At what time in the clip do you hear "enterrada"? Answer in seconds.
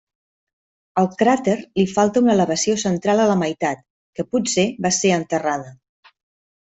5.19-5.77